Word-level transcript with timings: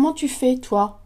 Comment 0.00 0.14
tu 0.14 0.28
fais, 0.28 0.56
toi? 0.56 1.02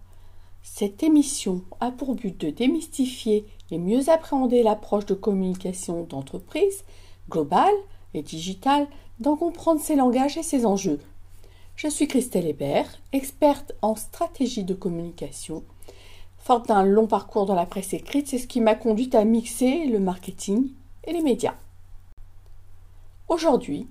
Cette 0.62 1.02
émission 1.02 1.62
a 1.80 1.90
pour 1.90 2.14
but 2.14 2.40
de 2.40 2.50
démystifier 2.50 3.44
et 3.72 3.78
mieux 3.78 4.08
appréhender 4.08 4.62
l'approche 4.62 5.04
de 5.04 5.14
communication 5.14 6.04
d'entreprise, 6.04 6.84
globale 7.28 7.74
et 8.14 8.22
digitale, 8.22 8.86
d'en 9.18 9.34
comprendre 9.34 9.80
ses 9.80 9.96
langages 9.96 10.36
et 10.36 10.44
ses 10.44 10.64
enjeux. 10.64 11.00
Je 11.74 11.88
suis 11.88 12.06
Christelle 12.06 12.46
Hébert, 12.46 12.86
experte 13.12 13.72
en 13.82 13.96
stratégie 13.96 14.62
de 14.62 14.74
communication. 14.74 15.64
Forte 16.38 16.68
d'un 16.68 16.84
long 16.84 17.08
parcours 17.08 17.46
dans 17.46 17.56
la 17.56 17.66
presse 17.66 17.94
écrite, 17.94 18.28
c'est 18.28 18.38
ce 18.38 18.46
qui 18.46 18.60
m'a 18.60 18.76
conduite 18.76 19.16
à 19.16 19.24
mixer 19.24 19.86
le 19.86 19.98
marketing 19.98 20.68
et 21.02 21.12
les 21.12 21.22
médias. 21.22 21.56
Aujourd'hui, 23.26 23.88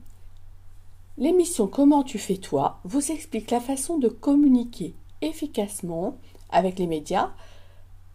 L'émission 1.19 1.67
Comment 1.67 2.01
tu 2.01 2.17
fais 2.17 2.37
toi? 2.37 2.79
vous 2.85 3.11
explique 3.11 3.51
la 3.51 3.59
façon 3.59 3.99
de 3.99 4.07
communiquer 4.07 4.95
efficacement 5.25 6.17
avec 6.49 6.79
les 6.79 6.87
médias 6.87 7.31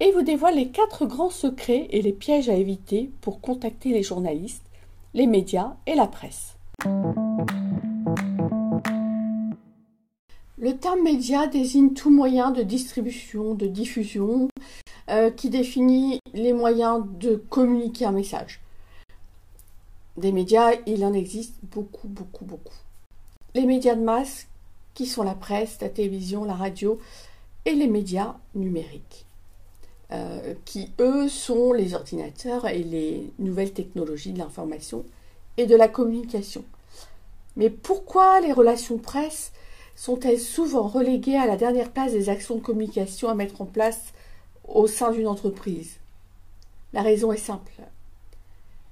et 0.01 0.13
vous 0.13 0.23
dévoile 0.23 0.57
les 0.57 0.69
quatre 0.69 1.07
grands 1.07 1.31
secrets 1.31 1.89
et 1.91 2.03
les 2.03 2.13
pièges 2.13 2.49
à 2.49 2.55
éviter 2.55 3.11
pour 3.21 3.41
contacter 3.41 3.91
les 3.91 4.03
journalistes, 4.03 4.65
les 5.15 5.27
médias 5.27 5.77
et 5.87 5.95
la 5.95 6.07
presse. 6.07 6.57
Le 10.59 10.77
terme 10.77 11.03
média 11.03 11.47
désigne 11.47 11.95
tout 11.95 12.11
moyen 12.11 12.51
de 12.51 12.63
distribution, 12.63 13.55
de 13.55 13.67
diffusion, 13.67 14.49
euh, 15.09 15.31
qui 15.31 15.51
définit 15.51 16.19
les 16.35 16.53
moyens 16.53 17.05
de 17.19 17.37
communiquer 17.37 18.05
un 18.05 18.13
message. 18.13 18.61
Des 20.17 20.33
médias, 20.33 20.73
il 20.87 21.05
en 21.05 21.13
existe 21.13 21.55
beaucoup, 21.63 22.09
beaucoup, 22.09 22.45
beaucoup 22.45 22.75
les 23.55 23.67
médias 23.67 23.95
de 23.95 24.03
masse 24.03 24.48
qui 24.99 25.07
sont 25.07 25.23
la 25.23 25.37
presse, 25.37 25.79
la 25.81 25.91
télévision, 25.91 26.43
la 26.43 26.57
radio 26.57 26.99
et 27.67 27.75
les 27.75 27.87
médias 27.87 28.35
numériques, 28.57 29.27
euh, 30.11 30.55
qui 30.65 30.91
eux 30.99 31.29
sont 31.29 31.73
les 31.73 31.95
ordinateurs 31.95 32.67
et 32.67 32.83
les 32.83 33.33
nouvelles 33.39 33.73
technologies 33.73 34.33
de 34.33 34.39
l'information 34.39 35.05
et 35.57 35.67
de 35.67 35.77
la 35.77 35.87
communication. 35.87 36.65
Mais 37.55 37.71
pourquoi 37.71 38.41
les 38.41 38.53
relations 38.53 38.99
presse 38.99 39.53
sont-elles 39.95 40.41
souvent 40.41 40.89
reléguées 40.89 41.37
à 41.37 41.47
la 41.47 41.57
dernière 41.57 41.93
place 41.93 42.11
des 42.11 42.29
actions 42.29 42.57
de 42.57 42.61
communication 42.61 43.29
à 43.29 43.37
mettre 43.37 43.63
en 43.63 43.67
place 43.67 44.13
au 44.67 44.89
sein 44.89 45.13
d'une 45.13 45.29
entreprise? 45.29 45.99
La 46.93 47.03
raison 47.03 47.31
est 47.31 47.37
simple. 47.37 47.71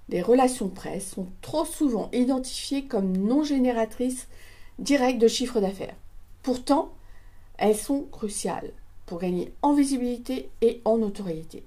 Les 0.08 0.22
relations 0.22 0.68
presse 0.68 1.14
sont 1.14 1.26
trop 1.42 1.64
souvent 1.64 2.10
identifiées 2.12 2.84
comme 2.84 3.16
non 3.16 3.42
génératrices 3.42 4.28
directes 4.78 5.20
de 5.20 5.28
chiffre 5.28 5.60
d'affaires. 5.60 5.94
Pourtant, 6.42 6.92
elles 7.58 7.76
sont 7.76 8.02
cruciales 8.12 8.72
pour 9.06 9.18
gagner 9.18 9.52
en 9.62 9.72
visibilité 9.72 10.50
et 10.60 10.80
en 10.84 10.98
notoriété. 10.98 11.64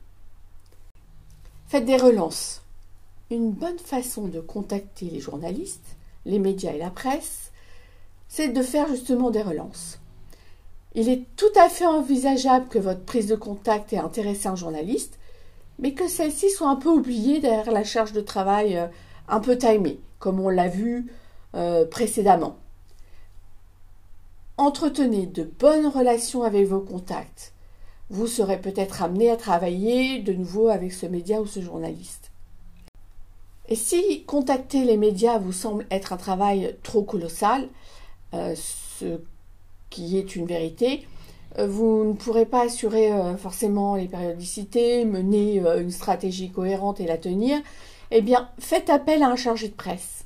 Faites 1.67 1.85
des 1.85 1.97
relances. 1.97 2.61
Une 3.31 3.51
bonne 3.51 3.79
façon 3.79 4.27
de 4.27 4.39
contacter 4.39 5.05
les 5.05 5.19
journalistes, 5.19 5.95
les 6.25 6.39
médias 6.39 6.73
et 6.73 6.79
la 6.79 6.89
presse, 6.89 7.51
c'est 8.27 8.49
de 8.49 8.61
faire 8.61 8.87
justement 8.87 9.31
des 9.31 9.41
relances. 9.41 9.99
Il 10.95 11.09
est 11.09 11.23
tout 11.35 11.45
à 11.55 11.69
fait 11.69 11.85
envisageable 11.85 12.67
que 12.67 12.79
votre 12.79 13.03
prise 13.03 13.27
de 13.27 13.35
contact 13.35 13.93
ait 13.93 13.97
intéressé 13.97 14.47
un 14.47 14.55
journaliste, 14.55 15.19
mais 15.77 15.93
que 15.93 16.07
celle-ci 16.07 16.49
soit 16.49 16.69
un 16.69 16.75
peu 16.75 16.89
oubliée 16.89 17.39
derrière 17.39 17.71
la 17.71 17.83
charge 17.83 18.11
de 18.13 18.21
travail 18.21 18.77
euh, 18.77 18.87
un 19.27 19.39
peu 19.39 19.57
timée, 19.57 19.99
comme 20.17 20.39
on 20.39 20.49
l'a 20.49 20.67
vu 20.67 21.11
euh, 21.55 21.85
précédemment. 21.85 22.57
Entretenez 24.59 25.25
de 25.25 25.43
bonnes 25.43 25.87
relations 25.87 26.43
avec 26.43 26.67
vos 26.67 26.81
contacts. 26.81 27.53
Vous 28.09 28.27
serez 28.27 28.59
peut-être 28.59 29.01
amené 29.01 29.31
à 29.31 29.37
travailler 29.37 30.19
de 30.19 30.33
nouveau 30.33 30.67
avec 30.67 30.91
ce 30.91 31.05
média 31.05 31.39
ou 31.39 31.47
ce 31.47 31.61
journaliste. 31.61 32.31
Et 33.69 33.77
si 33.77 34.25
contacter 34.25 34.83
les 34.83 34.97
médias 34.97 35.37
vous 35.37 35.53
semble 35.53 35.87
être 35.91 36.11
un 36.11 36.17
travail 36.17 36.75
trop 36.83 37.03
colossal, 37.03 37.69
euh, 38.33 38.53
ce 38.53 39.21
qui 39.89 40.17
est 40.17 40.35
une 40.35 40.45
vérité, 40.45 41.07
euh, 41.57 41.65
vous 41.65 42.03
ne 42.03 42.13
pourrez 42.13 42.45
pas 42.45 42.63
assurer 42.63 43.13
euh, 43.13 43.37
forcément 43.37 43.95
les 43.95 44.09
périodicités, 44.09 45.05
mener 45.05 45.59
une 45.79 45.91
stratégie 45.91 46.51
cohérente 46.51 46.99
et 46.99 47.07
la 47.07 47.17
tenir, 47.17 47.61
eh 48.11 48.21
bien 48.21 48.49
faites 48.59 48.89
appel 48.89 49.23
à 49.23 49.29
un 49.29 49.37
chargé 49.37 49.69
de 49.69 49.73
presse. 49.73 50.25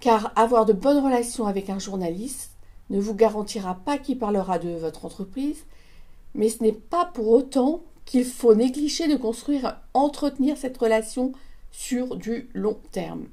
Car 0.00 0.34
avoir 0.36 0.66
de 0.66 0.74
bonnes 0.74 1.02
relations 1.02 1.46
avec 1.46 1.70
un 1.70 1.78
journaliste, 1.78 2.50
ne 2.90 3.00
vous 3.00 3.14
garantira 3.14 3.74
pas 3.74 3.98
qu'il 3.98 4.18
parlera 4.18 4.58
de 4.58 4.70
votre 4.70 5.04
entreprise, 5.04 5.64
mais 6.34 6.48
ce 6.48 6.62
n'est 6.62 6.72
pas 6.72 7.04
pour 7.04 7.28
autant 7.28 7.82
qu'il 8.04 8.24
faut 8.24 8.54
négliger 8.54 9.08
de 9.08 9.16
construire, 9.16 9.80
entretenir 9.94 10.56
cette 10.56 10.78
relation 10.78 11.32
sur 11.72 12.16
du 12.16 12.48
long 12.54 12.78
terme. 12.92 13.26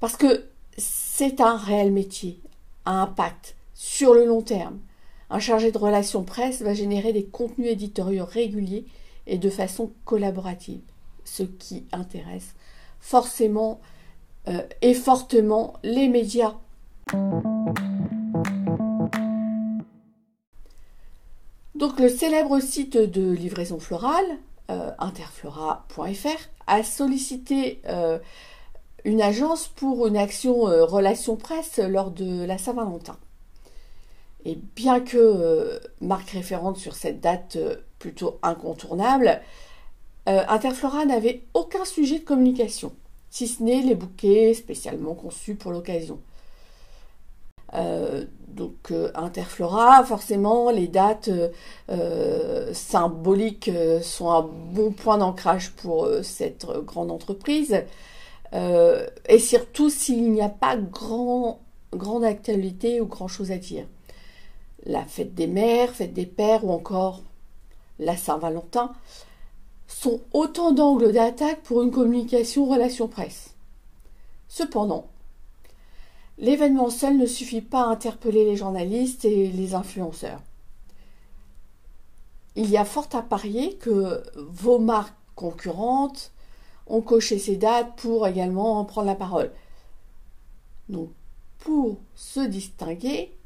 Parce 0.00 0.16
que 0.16 0.46
c'est 0.78 1.40
un 1.40 1.56
réel 1.56 1.92
métier, 1.92 2.40
à 2.86 3.02
impact 3.02 3.56
sur 3.74 4.14
le 4.14 4.24
long 4.24 4.40
terme. 4.40 4.78
Un 5.28 5.38
chargé 5.38 5.70
de 5.70 5.78
relations 5.78 6.24
presse 6.24 6.62
va 6.62 6.74
générer 6.74 7.12
des 7.12 7.26
contenus 7.26 7.70
éditoriaux 7.70 8.24
réguliers 8.24 8.86
et 9.26 9.38
de 9.38 9.50
façon 9.50 9.92
collaborative, 10.04 10.80
ce 11.24 11.42
qui 11.42 11.86
intéresse 11.92 12.54
forcément 13.00 13.80
euh, 14.48 14.62
et 14.82 14.94
fortement 14.94 15.74
les 15.82 16.08
médias 16.08 16.54
donc 21.80 21.98
le 21.98 22.08
célèbre 22.08 22.60
site 22.60 22.96
de 22.96 23.32
livraison 23.32 23.80
florale, 23.80 24.38
euh, 24.70 24.90
interflora.fr, 24.98 26.38
a 26.66 26.82
sollicité 26.82 27.80
euh, 27.88 28.18
une 29.04 29.22
agence 29.22 29.66
pour 29.66 30.06
une 30.06 30.16
action 30.16 30.68
euh, 30.68 30.84
relation 30.84 31.36
presse 31.36 31.78
lors 31.78 32.10
de 32.10 32.44
la 32.44 32.58
Saint-Valentin. 32.58 33.16
Et 34.44 34.58
bien 34.76 35.00
que 35.00 35.80
marque 36.00 36.30
référente 36.30 36.76
sur 36.76 36.94
cette 36.94 37.20
date 37.20 37.58
plutôt 37.98 38.38
incontournable, 38.42 39.42
Interflora 40.26 41.04
n'avait 41.04 41.42
aucun 41.52 41.84
sujet 41.84 42.20
de 42.20 42.24
communication, 42.24 42.92
si 43.28 43.48
ce 43.48 43.62
n'est 43.62 43.82
les 43.82 43.94
bouquets 43.94 44.54
spécialement 44.54 45.14
conçus 45.14 45.56
pour 45.56 45.72
l'occasion. 45.72 46.20
Euh, 47.74 48.24
donc 48.48 48.90
euh, 48.90 49.10
Interflora, 49.14 50.02
forcément, 50.04 50.70
les 50.70 50.88
dates 50.88 51.30
euh, 51.88 52.74
symboliques 52.74 53.70
sont 54.02 54.30
un 54.30 54.42
bon 54.42 54.92
point 54.92 55.18
d'ancrage 55.18 55.72
pour 55.72 56.08
cette 56.22 56.66
grande 56.84 57.10
entreprise. 57.10 57.84
et 58.52 59.38
surtout 59.38 59.90
s'il 59.90 60.32
n'y 60.32 60.42
a 60.42 60.48
pas 60.48 60.76
grand, 60.76 61.60
grande 61.92 62.24
actualité 62.24 63.00
ou 63.00 63.06
grand 63.06 63.28
chose 63.28 63.52
à 63.52 63.58
dire. 63.58 63.86
La 64.84 65.04
fête 65.04 65.34
des 65.34 65.46
mères, 65.46 65.90
fête 65.90 66.14
des 66.14 66.26
pères 66.26 66.64
ou 66.64 66.72
encore 66.72 67.22
la 67.98 68.16
Saint-Valentin 68.16 68.92
sont 69.86 70.20
autant 70.32 70.72
d'angles 70.72 71.12
d'attaque 71.12 71.62
pour 71.62 71.82
une 71.82 71.90
communication 71.90 72.64
relation 72.64 73.08
presse. 73.08 73.54
Cependant, 74.48 75.06
L'événement 76.40 76.88
seul 76.88 77.18
ne 77.18 77.26
suffit 77.26 77.60
pas 77.60 77.82
à 77.82 77.88
interpeller 77.88 78.46
les 78.46 78.56
journalistes 78.56 79.26
et 79.26 79.48
les 79.48 79.74
influenceurs. 79.74 80.40
Il 82.56 82.70
y 82.70 82.78
a 82.78 82.86
fort 82.86 83.08
à 83.12 83.20
parier 83.20 83.76
que 83.76 84.22
vos 84.36 84.78
marques 84.78 85.14
concurrentes 85.34 86.32
ont 86.86 87.02
coché 87.02 87.38
ces 87.38 87.56
dates 87.56 87.94
pour 87.96 88.26
également 88.26 88.80
en 88.80 88.86
prendre 88.86 89.06
la 89.06 89.14
parole. 89.14 89.52
Donc, 90.88 91.10
pour 91.58 91.98
se 92.14 92.40
distinguer, 92.40 93.36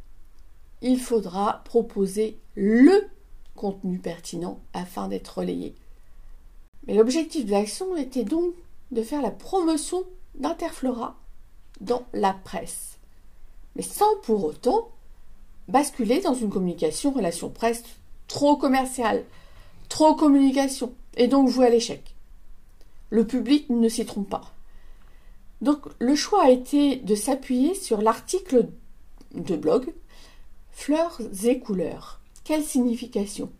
il 0.80 1.00
faudra 1.00 1.62
proposer 1.64 2.38
le 2.54 3.08
contenu 3.56 3.98
pertinent 3.98 4.60
afin 4.72 5.08
d'être 5.08 5.38
relayé. 5.38 5.74
Mais 6.86 6.94
l'objectif 6.94 7.44
de 7.44 7.50
l'action 7.50 7.96
était 7.96 8.24
donc 8.24 8.54
de 8.92 9.02
faire 9.02 9.20
la 9.20 9.32
promotion 9.32 10.04
d'Interflora 10.36 11.16
dans 11.80 12.06
la 12.12 12.32
presse, 12.32 12.98
mais 13.76 13.82
sans 13.82 14.16
pour 14.22 14.44
autant 14.44 14.90
basculer 15.68 16.20
dans 16.20 16.34
une 16.34 16.50
communication 16.50 17.10
relation 17.10 17.50
presse 17.50 17.82
trop 18.28 18.56
commerciale, 18.56 19.24
trop 19.88 20.14
communication, 20.14 20.94
et 21.16 21.28
donc 21.28 21.48
vouer 21.48 21.66
à 21.66 21.70
l'échec. 21.70 22.14
Le 23.10 23.26
public 23.26 23.70
ne 23.70 23.88
s'y 23.88 24.04
trompe 24.04 24.28
pas. 24.28 24.52
Donc 25.60 25.86
le 25.98 26.14
choix 26.14 26.44
a 26.44 26.50
été 26.50 26.96
de 26.96 27.14
s'appuyer 27.14 27.74
sur 27.74 28.02
l'article 28.02 28.68
de 29.34 29.56
blog 29.56 29.92
Fleurs 30.74 31.20
et 31.44 31.60
couleurs. 31.60 32.20
Quelle 32.42 32.64
signification? 32.64 33.50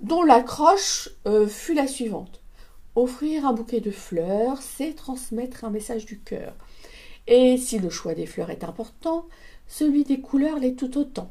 Dont 0.00 0.22
l'accroche 0.22 1.08
euh, 1.26 1.46
fut 1.46 1.72
la 1.72 1.86
suivante. 1.86 2.40
Offrir 2.96 3.44
un 3.44 3.52
bouquet 3.52 3.80
de 3.80 3.90
fleurs, 3.90 4.62
c'est 4.62 4.94
transmettre 4.94 5.64
un 5.64 5.70
message 5.70 6.06
du 6.06 6.20
cœur. 6.20 6.54
Et 7.26 7.56
si 7.56 7.80
le 7.80 7.90
choix 7.90 8.14
des 8.14 8.26
fleurs 8.26 8.50
est 8.50 8.62
important, 8.62 9.26
celui 9.66 10.04
des 10.04 10.20
couleurs 10.20 10.60
l'est 10.60 10.76
tout 10.76 10.96
autant. 10.96 11.30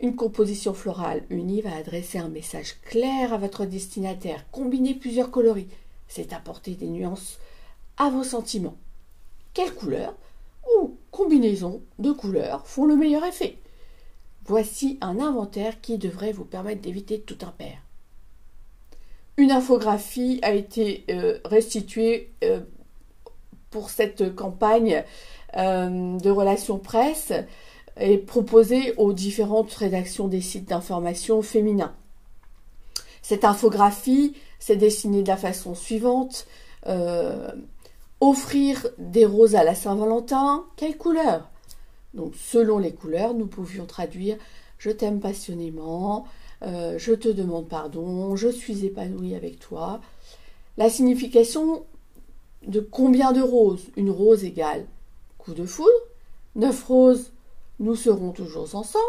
Une 0.00 0.16
composition 0.16 0.74
florale 0.74 1.22
unie 1.30 1.60
va 1.60 1.76
adresser 1.76 2.18
un 2.18 2.28
message 2.28 2.80
clair 2.82 3.32
à 3.32 3.38
votre 3.38 3.64
destinataire. 3.64 4.44
Combiner 4.50 4.94
plusieurs 4.94 5.30
coloris, 5.30 5.68
c'est 6.08 6.32
apporter 6.32 6.74
des 6.74 6.88
nuances 6.88 7.38
à 7.96 8.10
vos 8.10 8.24
sentiments. 8.24 8.76
Quelle 9.54 9.74
couleur 9.74 10.16
ou 10.76 10.96
combinaison 11.12 11.82
de 12.00 12.10
couleurs 12.10 12.66
font 12.66 12.86
le 12.86 12.96
meilleur 12.96 13.24
effet? 13.24 13.56
Voici 14.46 14.98
un 15.00 15.20
inventaire 15.20 15.80
qui 15.80 15.98
devrait 15.98 16.32
vous 16.32 16.44
permettre 16.44 16.80
d'éviter 16.80 17.20
tout 17.20 17.38
impair. 17.42 17.78
Une 19.36 19.50
infographie 19.50 20.38
a 20.42 20.52
été 20.52 21.04
euh, 21.10 21.38
restituée 21.44 22.30
euh, 22.44 22.60
pour 23.70 23.90
cette 23.90 24.34
campagne 24.34 25.04
euh, 25.56 26.18
de 26.18 26.30
relations 26.30 26.78
presse 26.78 27.32
et 27.98 28.18
proposée 28.18 28.94
aux 28.96 29.12
différentes 29.12 29.72
rédactions 29.72 30.28
des 30.28 30.40
sites 30.40 30.68
d'information 30.68 31.42
féminins. 31.42 31.94
Cette 33.22 33.44
infographie 33.44 34.34
s'est 34.58 34.76
dessinée 34.76 35.22
de 35.22 35.28
la 35.28 35.36
façon 35.36 35.74
suivante. 35.74 36.46
offrir 38.20 38.86
des 38.98 39.26
roses 39.26 39.54
à 39.54 39.64
la 39.64 39.74
Saint-Valentin, 39.74 40.64
quelle 40.76 40.96
couleur? 40.96 41.48
Donc 42.14 42.34
selon 42.36 42.78
les 42.78 42.92
couleurs, 42.92 43.34
nous 43.34 43.46
pouvions 43.46 43.86
traduire 43.86 44.36
je 44.82 44.90
t'aime 44.90 45.20
passionnément, 45.20 46.26
euh, 46.64 46.98
je 46.98 47.12
te 47.12 47.28
demande 47.28 47.68
pardon, 47.68 48.36
je 48.36 48.48
suis 48.48 48.84
épanouie 48.84 49.34
avec 49.34 49.58
toi. 49.58 50.00
La 50.76 50.88
signification 50.88 51.84
de 52.66 52.80
combien 52.80 53.32
de 53.32 53.40
roses? 53.40 53.86
Une 53.96 54.10
rose 54.10 54.44
égale 54.44 54.86
coup 55.38 55.54
de 55.54 55.66
foudre. 55.66 55.90
Neuf 56.54 56.84
roses, 56.84 57.32
nous 57.80 57.96
serons 57.96 58.32
toujours 58.32 58.74
ensemble. 58.74 59.02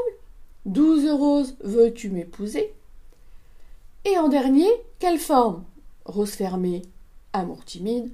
Douze 0.66 1.08
roses, 1.10 1.56
veux-tu 1.64 2.10
m'épouser? 2.10 2.74
Et 4.06 4.18
en 4.18 4.30
dernier, 4.30 4.68
quelle 5.00 5.20
forme? 5.20 5.64
Rose 6.06 6.32
fermée, 6.32 6.82
amour 7.34 7.64
timide. 7.66 8.12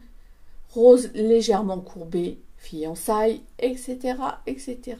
Rose 0.69 1.11
légèrement 1.13 1.79
courbée, 1.79 2.39
fiançailles, 2.57 3.41
etc., 3.59 4.15
etc 4.45 4.97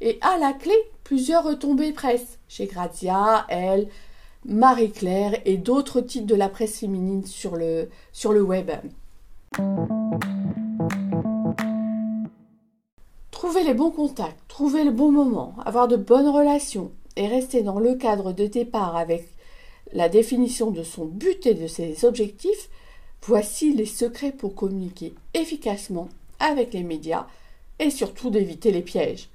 et 0.00 0.18
à 0.20 0.38
la 0.38 0.52
clé 0.52 0.74
plusieurs 1.02 1.44
retombées 1.44 1.92
presse 1.92 2.38
chez 2.48 2.66
Grazia, 2.66 3.44
Elle, 3.48 3.88
Marie-Claire 4.46 5.40
et 5.44 5.56
d'autres 5.56 6.00
titres 6.00 6.26
de 6.26 6.34
la 6.34 6.48
presse 6.48 6.80
féminine 6.80 7.24
sur 7.24 7.56
le, 7.56 7.88
sur 8.12 8.32
le 8.32 8.42
web. 8.42 8.70
Trouver 13.30 13.64
les 13.64 13.74
bons 13.74 13.90
contacts, 13.90 14.38
trouver 14.48 14.84
le 14.84 14.90
bon 14.90 15.12
moment, 15.12 15.54
avoir 15.64 15.88
de 15.88 15.96
bonnes 15.96 16.28
relations 16.28 16.90
et 17.16 17.26
rester 17.26 17.62
dans 17.62 17.78
le 17.78 17.94
cadre 17.94 18.32
de 18.32 18.46
départ 18.46 18.96
avec 18.96 19.28
la 19.92 20.08
définition 20.08 20.70
de 20.70 20.82
son 20.82 21.04
but 21.04 21.46
et 21.46 21.54
de 21.54 21.66
ses 21.66 22.04
objectifs, 22.04 22.68
voici 23.22 23.72
les 23.72 23.86
secrets 23.86 24.32
pour 24.32 24.54
communiquer 24.54 25.14
efficacement 25.34 26.08
avec 26.38 26.72
les 26.72 26.82
médias 26.82 27.26
et 27.78 27.90
surtout 27.90 28.30
d'éviter 28.30 28.72
les 28.72 28.82
pièges. 28.82 29.28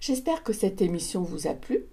J'espère 0.00 0.42
que 0.42 0.54
cette 0.54 0.80
émission 0.80 1.22
vous 1.22 1.46
a 1.46 1.52
plu. 1.52 1.84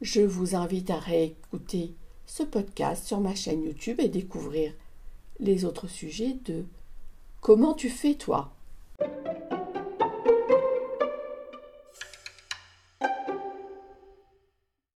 Je 0.00 0.20
vous 0.20 0.54
invite 0.54 0.90
à 0.90 1.00
réécouter 1.00 1.94
ce 2.26 2.44
podcast 2.44 3.04
sur 3.04 3.18
ma 3.18 3.34
chaîne 3.34 3.64
YouTube 3.64 3.98
et 3.98 4.08
découvrir 4.08 4.72
les 5.40 5.64
autres 5.64 5.88
sujets 5.88 6.36
de 6.44 6.64
Comment 7.40 7.74
tu 7.74 7.90
fais 7.90 8.14
toi? 8.14 8.54